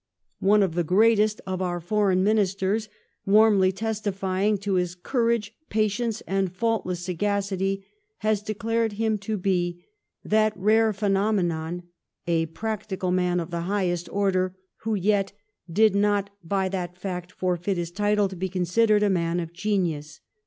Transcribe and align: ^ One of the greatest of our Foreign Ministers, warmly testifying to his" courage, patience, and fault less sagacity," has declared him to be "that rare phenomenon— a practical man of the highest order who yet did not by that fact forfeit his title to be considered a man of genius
^ 0.43 0.43
One 0.47 0.63
of 0.63 0.73
the 0.73 0.83
greatest 0.83 1.41
of 1.45 1.61
our 1.61 1.79
Foreign 1.79 2.23
Ministers, 2.23 2.89
warmly 3.23 3.71
testifying 3.71 4.57
to 4.57 4.73
his" 4.73 4.95
courage, 5.11 5.53
patience, 5.69 6.21
and 6.21 6.51
fault 6.51 6.87
less 6.87 7.01
sagacity," 7.01 7.85
has 8.25 8.41
declared 8.41 8.93
him 8.93 9.19
to 9.19 9.37
be 9.37 9.85
"that 10.25 10.57
rare 10.57 10.91
phenomenon— 10.91 11.83
a 12.27 12.47
practical 12.47 13.11
man 13.11 13.39
of 13.39 13.51
the 13.51 13.61
highest 13.69 14.09
order 14.11 14.55
who 14.77 14.95
yet 14.95 15.33
did 15.71 15.93
not 15.93 16.31
by 16.43 16.67
that 16.67 16.97
fact 16.97 17.31
forfeit 17.31 17.77
his 17.77 17.91
title 17.91 18.27
to 18.27 18.35
be 18.35 18.49
considered 18.49 19.03
a 19.03 19.07
man 19.11 19.39
of 19.39 19.53
genius 19.53 20.19